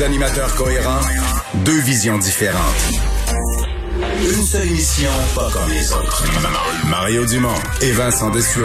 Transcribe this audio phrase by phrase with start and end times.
[0.00, 1.00] Deux animateurs cohérents,
[1.56, 2.60] deux visions différentes.
[4.22, 6.24] Une seule émission, pas comme les autres.
[6.88, 7.48] Mario Dumont
[7.82, 8.64] et Vincent Dessureau.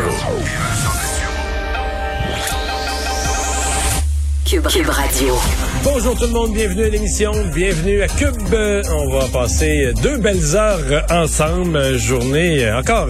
[4.46, 5.36] Cube, Cube Radio.
[5.84, 8.56] Bonjour tout le monde, bienvenue à l'émission, bienvenue à Cube.
[8.92, 13.10] On va passer deux belles heures ensemble, journée encore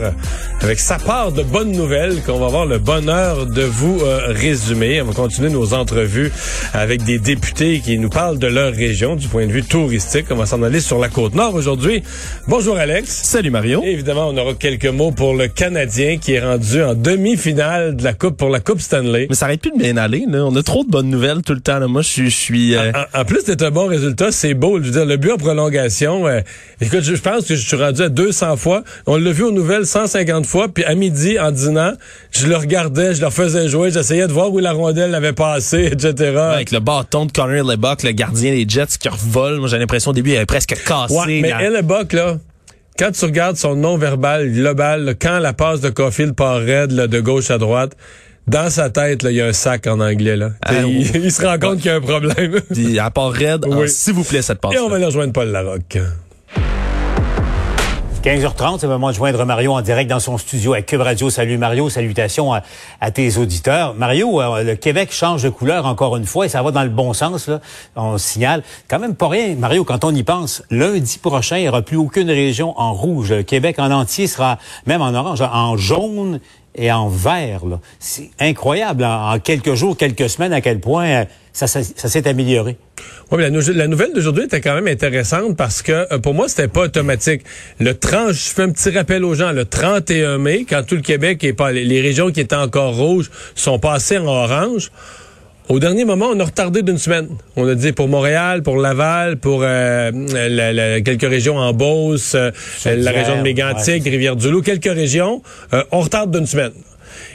[0.62, 5.02] avec sa part de bonnes nouvelles qu'on va avoir le bonheur de vous euh, résumer.
[5.02, 6.32] On va continuer nos entrevues
[6.74, 10.26] avec des députés qui nous parlent de leur région du point de vue touristique.
[10.32, 12.04] On va s'en aller sur la côte nord aujourd'hui.
[12.48, 13.10] Bonjour Alex.
[13.10, 13.84] Salut Mario.
[13.84, 18.04] Et évidemment, on aura quelques mots pour le Canadien qui est rendu en demi-finale de
[18.04, 19.28] la Coupe pour la Coupe Stanley.
[19.30, 20.26] Mais ça arrête plus de bien aller.
[20.28, 20.46] Là.
[20.46, 21.80] On a trop de bonnes nouvelles tout le temps.
[21.80, 21.88] Là.
[21.88, 22.30] Moi, je suis...
[22.30, 24.80] Je suis euh, en, en, plus d'être un bon résultat, c'est beau.
[24.80, 26.42] Je veux dire, le but en prolongation, euh,
[26.82, 28.84] écoute, je, je pense que je suis rendu à 200 fois.
[29.06, 30.68] On l'a vu aux nouvelles 150 fois.
[30.68, 31.94] Puis à midi, en dînant,
[32.32, 35.90] je le regardais, je leur faisais jouer, j'essayais de voir où la rondelle avait passé,
[35.92, 36.38] etc.
[36.38, 39.60] avec le bâton de Connor Lebuck, le gardien des Jets qui revole.
[39.60, 41.14] Moi, j'ai l'impression au début, il avait presque cassé.
[41.14, 41.58] Ouais, mais dans-
[42.14, 42.38] là,
[42.98, 47.08] quand tu regardes son non-verbal global, là, quand la passe de Caulfield part raide là,
[47.08, 47.92] de gauche à droite,
[48.48, 50.36] dans sa tête, il y a un sac en anglais.
[50.36, 50.52] Là.
[50.62, 51.12] Ah, il, oui.
[51.16, 52.62] il se rend compte qu'il y a un problème.
[52.72, 53.34] Puis, à part
[53.68, 53.84] Oui.
[53.84, 54.74] ah, s'il vous plaît, cette passe.
[54.76, 55.98] Et on va aller rejoindre Paul Larocque.
[58.26, 61.30] 15h30, c'est le moment de joindre Mario en direct dans son studio à Cube Radio.
[61.30, 63.94] Salut Mario, salutations à, tes auditeurs.
[63.94, 66.90] Mario, euh, le Québec change de couleur encore une fois et ça va dans le
[66.90, 67.52] bon sens.
[67.96, 68.64] On signale.
[68.88, 70.64] Quand même pas rien, Mario, quand on y pense.
[70.72, 73.32] Lundi prochain, il n'y aura plus aucune région en rouge.
[73.32, 74.58] Le Québec en entier sera
[74.88, 76.40] même en orange, en jaune
[76.74, 77.62] et en vert.
[78.00, 81.26] C'est incroyable en, en quelques jours, quelques semaines à quel point euh,
[81.56, 82.76] ça, ça- ça s'est amélioré.
[83.32, 86.34] Oui, mais la, nou- la nouvelle d'aujourd'hui était quand même intéressante parce que euh, pour
[86.34, 87.42] moi, c'était pas automatique.
[87.80, 91.02] Le 30, je fais un petit rappel aux gens, le 31 mai, quand tout le
[91.02, 94.92] Québec est pas, les, régions qui étaient encore rouges sont passées en orange.
[95.70, 97.28] Au dernier moment, on a retardé d'une semaine.
[97.56, 100.12] On a dit pour Montréal, pour Laval, pour euh,
[100.50, 102.52] la- la- quelques régions en Beauce, euh,
[102.86, 104.10] la région de Mégantic, ouais.
[104.12, 105.42] Rivière-du-Loup, quelques régions,
[105.74, 106.74] euh, on retarde d'une semaine.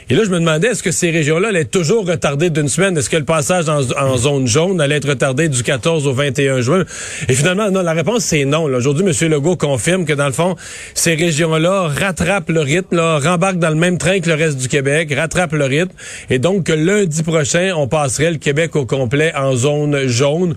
[0.09, 2.97] Et là, je me demandais, est-ce que ces régions-là allaient toujours retardées d'une semaine?
[2.97, 6.83] Est-ce que le passage en, zone jaune allait être retardé du 14 au 21 juin?
[7.29, 8.63] Et finalement, non, la réponse, c'est non.
[8.63, 9.29] Aujourd'hui, M.
[9.29, 10.55] Legault confirme que, dans le fond,
[10.93, 14.67] ces régions-là rattrapent le rythme, là, rembarquent dans le même train que le reste du
[14.67, 15.95] Québec, rattrapent le rythme.
[16.29, 20.55] Et donc, que lundi prochain, on passerait le Québec au complet en zone jaune.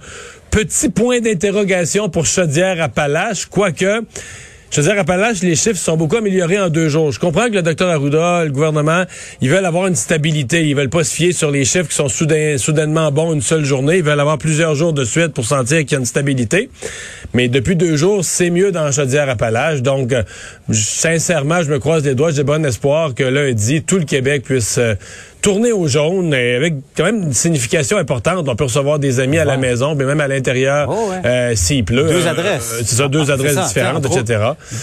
[0.50, 4.02] Petit point d'interrogation pour Chaudière-Appalaches, quoique...
[4.74, 7.12] Chaudière-Appalaches, les chiffres sont beaucoup améliorés en deux jours.
[7.12, 9.04] Je comprends que le docteur Arruda, le gouvernement,
[9.40, 10.64] ils veulent avoir une stabilité.
[10.66, 13.64] Ils veulent pas se fier sur les chiffres qui sont soudain- soudainement bons une seule
[13.64, 13.98] journée.
[13.98, 16.70] Ils veulent avoir plusieurs jours de suite pour sentir qu'il y a une stabilité.
[17.34, 19.80] Mais depuis deux jours, c'est mieux dans Chaudière-Appalaches.
[19.82, 20.24] Donc, euh,
[20.72, 22.32] sincèrement, je me croise les doigts.
[22.32, 24.94] J'ai bon espoir que lundi, tout le Québec puisse euh,
[25.44, 28.48] tourner au jaune avec quand même une signification importante.
[28.48, 31.20] On peut recevoir des amis à la maison, mais même à l'intérieur, Oh, ouais.
[31.26, 32.08] euh, s'il pleut.
[32.08, 32.72] Deux Euh, adresses.
[32.72, 34.40] euh, c'est ça, deux Ah, adresses c'est ça, différentes, etc.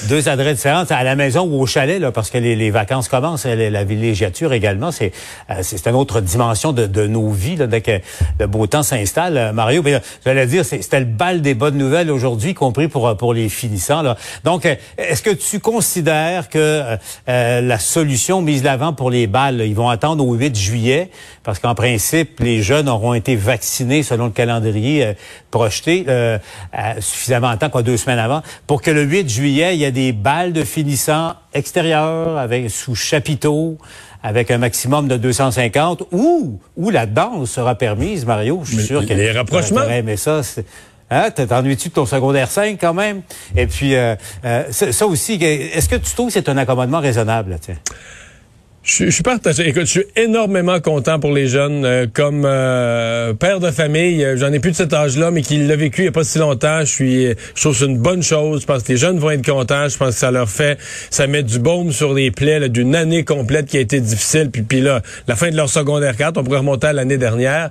[0.08, 3.10] Deux adresses différentes, à la maison ou au chalet, là, parce que les, les vacances
[3.10, 5.12] commencent, la, la villégiature également, c'est
[5.50, 8.00] euh, c'est une autre dimension de, de nos vies, là, dès que
[8.40, 9.54] le beau temps s'installe.
[9.56, 13.18] Mario, mais, j'allais dire, c'est- c'était le bal des bonnes nouvelles aujourd'hui, y compris pour,
[13.18, 14.04] pour les finissants.
[14.04, 14.16] Là.
[14.44, 14.68] Donc,
[15.00, 16.84] est-ce que tu considères que
[17.28, 21.10] la solution mise l'avant pour les balles, là, ils vont attendre au 8 juillet,
[21.44, 25.14] parce qu'en principe, les jeunes auront été vaccinés selon le calendrier euh,
[25.52, 26.38] projeté euh,
[26.74, 29.84] à suffisamment de temps, quoi, deux semaines avant, pour que le 8 juillet, il y
[29.84, 33.78] ait des balles de finissants extérieurs avec sous chapiteau,
[34.24, 38.62] avec un maximum de 250, ou où la danse sera permise, Mario.
[38.64, 39.82] Je suis sûr que les rapprochements.
[40.04, 40.66] mais ça, c'est-
[41.14, 43.22] Hein, t'ennuies-tu de ton secondaire 5 quand même?
[43.58, 47.02] Et puis, euh, euh, ça, ça aussi, est-ce que tu trouves que c'est un accommodement
[47.02, 47.52] raisonnable?
[47.52, 47.76] là, tiens?
[48.84, 49.68] Je, suis partagé.
[49.68, 51.86] Écoute, je suis énormément content pour les jeunes.
[51.86, 55.58] euh, comme euh, père de famille, euh, j'en ai plus de cet âge-là, mais qui
[55.58, 56.80] l'a vécu il n'y a pas si longtemps.
[56.80, 58.62] Je suis, je trouve c'est une bonne chose.
[58.62, 59.88] Je pense que les jeunes vont être contents.
[59.88, 60.80] Je pense que ça leur fait,
[61.12, 64.50] ça met du baume sur les plaies d'une année complète qui a été difficile.
[64.52, 67.70] Puis, puis là, la fin de leur secondaire 4, on pourrait remonter à l'année dernière.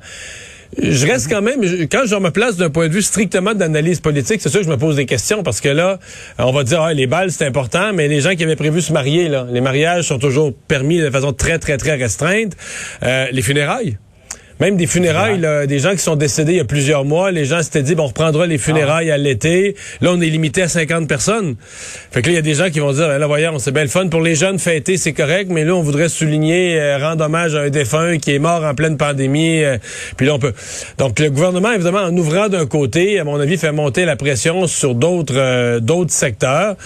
[0.79, 4.41] Je reste quand même, quand je me place d'un point de vue strictement d'analyse politique,
[4.41, 5.99] c'est sûr que je me pose des questions parce que là,
[6.39, 8.93] on va dire, ah, les balles, c'est important, mais les gens qui avaient prévu se
[8.93, 12.57] marier, là, les mariages sont toujours permis de façon très, très, très restreinte.
[13.03, 13.99] Euh, les funérailles?
[14.61, 17.45] Même des funérailles, là, des gens qui sont décédés il y a plusieurs mois, les
[17.45, 19.75] gens s'étaient dit, bon, on reprendra les funérailles à l'été.
[20.01, 21.57] Là, on est limité à 50 personnes.
[22.11, 23.73] Fait que là, il y a des gens qui vont dire, Ben là, voyons, c'est
[23.73, 26.99] bien le fun pour les jeunes, fêter, c'est correct, mais là, on voudrait souligner, euh,
[26.99, 29.63] rendre hommage à un défunt qui est mort en pleine pandémie.
[29.63, 29.79] euh,
[30.17, 30.53] puis là, on peut...
[30.99, 34.67] Donc, le gouvernement, évidemment, en ouvrant d'un côté, à mon avis, fait monter la pression
[34.67, 36.77] sur d'autres euh, d'autres secteurs.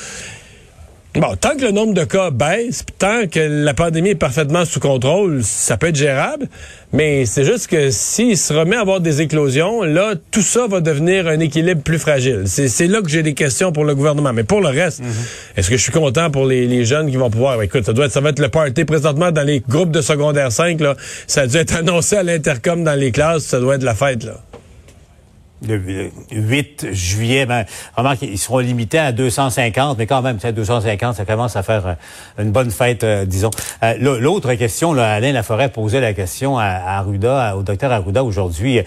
[1.16, 4.64] Bon, tant que le nombre de cas baisse, puis tant que la pandémie est parfaitement
[4.64, 6.48] sous contrôle, ça peut être gérable.
[6.92, 10.80] Mais c'est juste que s'il se remet à avoir des éclosions, là, tout ça va
[10.80, 12.42] devenir un équilibre plus fragile.
[12.46, 14.32] C'est là que j'ai des questions pour le gouvernement.
[14.32, 15.06] Mais pour le reste, mhm.
[15.56, 17.62] est-ce que je suis content pour les, jeunes qui vont pouvoir...
[17.62, 20.50] Écoute, ça doit être, ça va être le party présentement dans les groupes de secondaire
[20.50, 20.80] 5.
[20.80, 20.96] Là,
[21.28, 23.44] ça a dû être annoncé à l'intercom dans les classes.
[23.44, 24.24] Ça doit être la fête.
[24.24, 24.40] là
[25.66, 27.64] le 8 juillet, ben,
[27.96, 31.94] remarque, ils seront limités à 250, mais quand même, 250, ça commence à faire euh,
[32.42, 33.50] une bonne fête, euh, disons.
[33.82, 38.80] Euh, l'autre question, là, Alain Laforêt posait la question à, Arruda, au docteur Arruda aujourd'hui.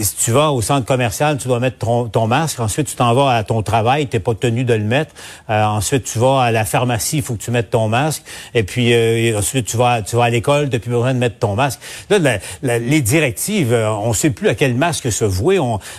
[0.00, 2.60] si tu vas au centre commercial, tu dois mettre ton, masque.
[2.60, 5.14] Ensuite, tu t'en vas à ton travail, tu n'es pas tenu de le mettre.
[5.48, 8.22] ensuite, tu vas à la pharmacie, il faut que tu mettes ton masque.
[8.54, 8.94] Et puis,
[9.36, 11.80] ensuite, tu vas, tu vas à l'école, tu n'as plus besoin de mettre ton masque.
[12.10, 15.58] Là, les directives, on ne sait plus à quel masque se vouer.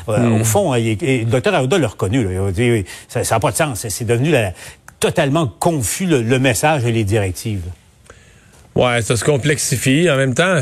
[0.10, 2.28] Euh, au fond, hein, le docteur Arruda l'a reconnu.
[2.32, 3.88] Il a dit, ça n'a pas de sens.
[3.88, 4.34] C'est devenu
[5.00, 7.64] totalement confus le, message et les directives.
[8.76, 10.10] Ouais, ça se complexifie.
[10.10, 10.60] En même temps,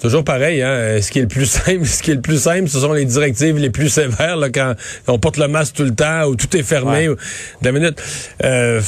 [0.00, 1.00] Toujours pareil, hein?
[1.00, 3.04] Ce qui est le plus simple, ce qui est le plus simple, ce sont les
[3.04, 4.74] directives les plus sévères là, quand,
[5.06, 7.08] on porte le masque tout le temps ou tout est fermé.
[7.08, 7.16] Ou,
[7.62, 8.00] minute.
[8.44, 8.80] Euh,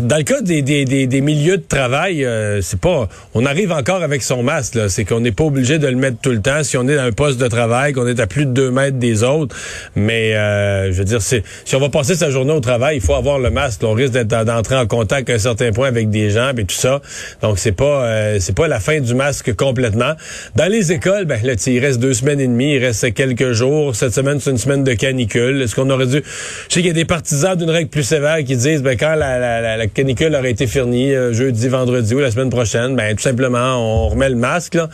[0.00, 3.08] dans le cas des, des, des, milieux de travail, euh, c'est pas.
[3.34, 4.78] On arrive encore avec son masque.
[4.88, 7.02] C'est qu'on n'est pas obligé de le mettre tout le temps si on est dans
[7.02, 9.54] un poste de travail, qu'on est à plus de deux mètres des autres.
[9.94, 13.02] Mais euh, je veux dire, c'est si on va passer sa journée au travail, il
[13.02, 13.82] faut avoir le masque.
[13.84, 17.00] on risque d'entrer en contact à un certain point avec des gens et tout ça.
[17.42, 20.14] Donc c'est pas euh, c'est pas la fin du masque complètement.
[20.56, 23.96] Dans les écoles, ben là, il reste deux semaines et demie, il reste quelques jours.
[23.96, 25.60] Cette semaine, c'est une semaine de canicule.
[25.60, 26.22] Est-ce qu'on aurait dû...
[26.68, 29.16] Je sais qu'il y a des partisans d'une règle plus sévère qui disent, ben quand
[29.16, 34.04] la, canicule aurait été finie, euh, jeudi, vendredi ou la semaine prochaine, ben tout simplement,
[34.04, 34.88] on remet le masque, là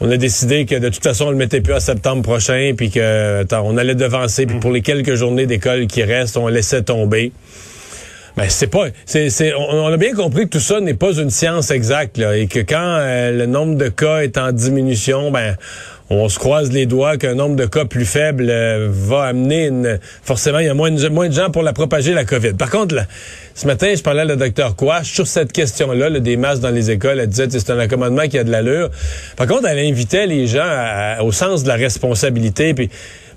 [0.00, 2.90] on a décidé que de toute façon on le mettait plus en septembre prochain puis
[2.90, 7.32] que on allait devancer puis pour les quelques journées d'école qui restent on laissait tomber
[8.36, 11.30] ben c'est pas, c'est, c'est, on, a bien compris que tout ça n'est pas une
[11.30, 15.56] science exacte là, et que quand euh, le nombre de cas est en diminution, ben
[16.08, 19.98] on se croise les doigts qu'un nombre de cas plus faible euh, va amener une,
[20.22, 22.52] forcément il y a moins de, gens pour la propager la COVID.
[22.52, 23.06] Par contre, là,
[23.54, 26.90] ce matin, je parlais à le docteur Quash sur cette question-là, des masques dans les
[26.90, 27.18] écoles.
[27.18, 28.90] Elle disait c'est un accommodement qui a de l'allure.
[29.36, 32.74] Par contre, elle invitait les gens au sens de la responsabilité.
[32.74, 32.88] Puis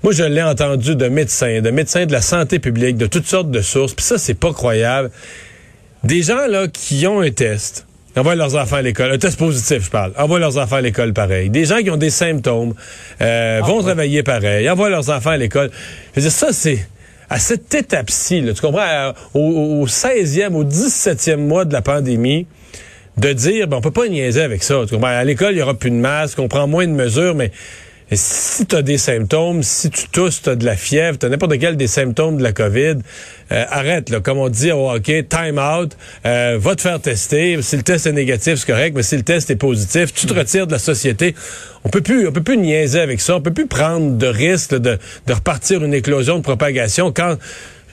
[0.02, 3.50] moi, je l'ai entendu de médecins, de médecins de la santé publique, de toutes sortes
[3.50, 3.94] de sources.
[3.94, 5.10] Puis ça, c'est pas croyable.
[6.04, 9.84] Des gens là qui ont un test, envoient leurs enfants à l'école, un test positif,
[9.84, 11.50] je parle, envoient leurs enfants à l'école pareil.
[11.50, 12.74] Des gens qui ont des symptômes
[13.20, 15.70] euh, vont ah, travailler pareil, envoient leurs enfants à l'école.
[16.14, 16.86] Je veux dire, ça, c'est
[17.28, 22.46] à cette étape-ci, tu comprends, au, 16e, au 17e mois de la pandémie,
[23.16, 24.82] de dire, ben, on peut pas niaiser avec ça.
[24.88, 25.08] Tu comprends?
[25.08, 27.52] À l'école, il y aura plus de masques, on prend moins de mesures, mais
[28.16, 31.28] si tu as des symptômes, si tu tousses, tu as de la fièvre, tu as
[31.28, 32.96] n'importe quel des symptômes de la COVID,
[33.52, 35.96] euh, arrête, là, comme on dit au hockey, time out,
[36.26, 37.60] euh, va te faire tester.
[37.62, 40.34] Si le test est négatif, c'est correct, mais si le test est positif, tu te
[40.34, 41.34] retires de la société.
[41.84, 44.74] On peut plus, on peut plus niaiser avec ça, on peut plus prendre de risque
[44.74, 47.36] de, de repartir une éclosion de propagation quand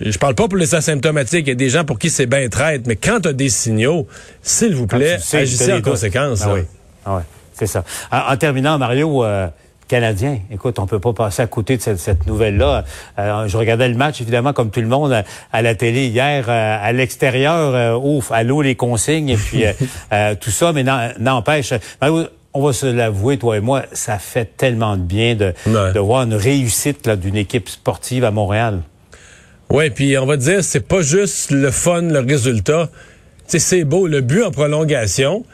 [0.01, 2.47] je parle pas pour les asymptomatiques, il y a des gens pour qui c'est bien
[2.49, 4.07] traite, mais quand tu as des signaux,
[4.41, 6.41] s'il vous plaît, agissez en conséquence.
[6.43, 6.61] Ah oui,
[7.05, 7.23] ah ouais,
[7.53, 7.83] c'est ça.
[8.11, 9.47] En, terminant, Mario, euh,
[9.87, 10.39] Canadien.
[10.51, 12.83] Écoute, on peut pas passer à côté de cette, nouvelle-là.
[13.17, 16.77] Euh, je regardais le match, évidemment, comme tout le monde, à, la télé hier, euh,
[16.81, 19.63] à l'extérieur, euh, ouf, à l'eau les consignes, et puis
[20.41, 20.83] tout ça, mais
[21.19, 21.73] n'empêche,
[22.53, 26.23] on va se l'avouer, toi et moi, ça fait tellement de bien de, de voir
[26.23, 28.81] une réussite d'une équipe sportive à Montréal.
[29.69, 32.89] Oui, puis on va dire, c'est pas juste le fun, le résultat.
[33.47, 35.45] C'est beau, le but en prolongation.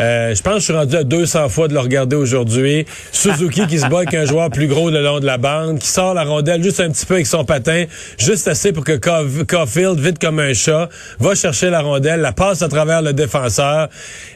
[0.00, 2.86] Euh, je pense que je suis rendu à 200 fois de le regarder aujourd'hui.
[3.12, 5.88] Suzuki qui se bat avec un joueur plus gros le long de la bande, qui
[5.88, 7.84] sort la rondelle juste un petit peu avec son patin,
[8.18, 8.96] juste assez pour que
[9.44, 10.88] Caulfield, vite comme un chat,
[11.18, 13.88] va chercher la rondelle, la passe à travers le défenseur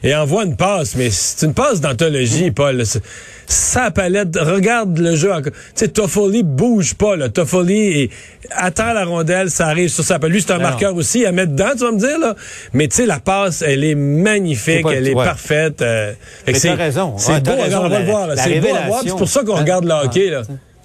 [0.02, 0.96] et envoie une passe.
[0.96, 2.82] Mais c'est une passe d'anthologie, Paul
[3.52, 4.36] sa palette.
[4.40, 5.30] Regarde le jeu.
[5.44, 7.28] Tu sais, Toffoli bouge pas, là.
[7.28, 8.10] Toffoli
[8.50, 10.34] attend la rondelle, ça arrive sur sa palette.
[10.34, 12.34] Lui, c'est un marqueur aussi à mettre dedans, tu vas me dire, là.
[12.72, 15.82] Mais tu sais, la passe, elle est magnifique, elle est parfaite.
[15.82, 16.12] Euh,
[16.52, 17.14] c'est raison.
[17.18, 19.02] C'est beau, on va le voir, C'est beau à voir.
[19.04, 20.42] C'est pour ça qu'on regarde le hockey, là.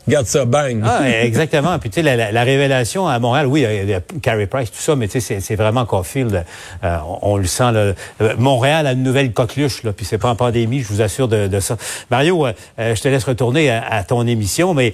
[0.07, 0.81] Garde ça, bang.
[0.85, 1.77] Ah, exactement.
[1.79, 4.95] Puis tu sais, la, révélation à Montréal, oui, il y a Carey Price, tout ça,
[4.95, 6.45] mais tu sais, c'est vraiment Caulfield.
[6.83, 7.71] Euh, on, le sent.
[7.71, 7.93] Là.
[8.21, 11.27] Euh, Montréal a une nouvelle coqueluche, là, puis c'est pas en pandémie, je vous assure
[11.27, 11.77] de, ça.
[12.09, 14.93] Mario, euh, je te laisse retourner à, ton émission, mais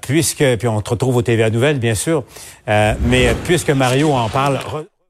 [0.00, 2.24] puisque, puis on te retrouve au TVA Nouvelles, bien sûr,
[2.66, 4.60] mais puisque Mario en parle...